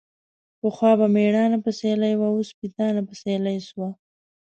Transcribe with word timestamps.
پخوا 0.59 0.91
به 0.99 1.07
ميړانه 1.15 1.57
په 1.65 1.69
سيالي 1.79 2.13
وه، 2.17 2.27
اوس 2.33 2.47
سپيتانه 2.53 3.01
په 3.07 3.13
سيالي 3.21 3.55
سوه. 3.69 3.89